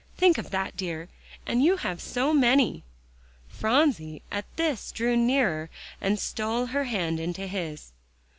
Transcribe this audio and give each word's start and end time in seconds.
Think 0.17 0.39
of 0.39 0.49
that, 0.49 0.75
dear; 0.75 1.09
and 1.45 1.61
you 1.63 1.77
have 1.77 2.01
so 2.01 2.33
many." 2.33 2.83
Phronsie 3.47 4.23
at 4.31 4.45
this 4.55 4.91
drew 4.91 5.15
nearer 5.15 5.69
and 6.01 6.17
stole 6.19 6.65
her 6.65 6.85
hand 6.85 7.19
into 7.19 7.45
his. 7.45 7.91